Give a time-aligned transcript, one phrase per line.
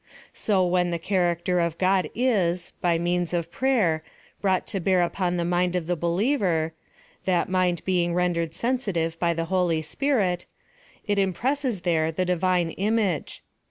[0.33, 4.03] So when the character of God is, by means of prayer,
[4.41, 6.73] brought to bear upon the mmd of the believer—
[7.25, 10.47] that mind being rendered sensitive by the Holy Spirit—
[11.07, 13.43] it im presses there the Divine image.